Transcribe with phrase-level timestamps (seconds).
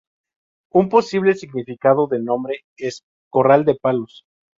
[0.71, 4.23] Un posible significado del nombre es "corral de palos".